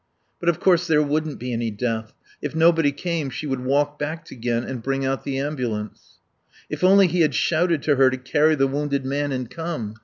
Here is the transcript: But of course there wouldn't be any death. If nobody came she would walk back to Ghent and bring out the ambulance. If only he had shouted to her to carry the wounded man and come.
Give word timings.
But 0.39 0.49
of 0.49 0.59
course 0.59 0.87
there 0.87 1.03
wouldn't 1.03 1.37
be 1.37 1.53
any 1.53 1.69
death. 1.69 2.15
If 2.41 2.55
nobody 2.55 2.91
came 2.91 3.29
she 3.29 3.45
would 3.45 3.59
walk 3.63 3.99
back 3.99 4.25
to 4.25 4.35
Ghent 4.35 4.65
and 4.65 4.81
bring 4.81 5.05
out 5.05 5.23
the 5.25 5.37
ambulance. 5.37 6.17
If 6.71 6.83
only 6.83 7.05
he 7.05 7.21
had 7.21 7.35
shouted 7.35 7.83
to 7.83 7.97
her 7.97 8.09
to 8.09 8.17
carry 8.17 8.55
the 8.55 8.65
wounded 8.65 9.05
man 9.05 9.31
and 9.31 9.47
come. 9.47 9.93